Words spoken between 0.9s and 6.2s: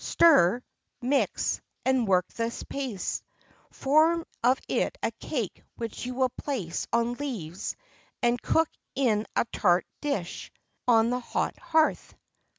mix, and work this paste; form of it a cake which you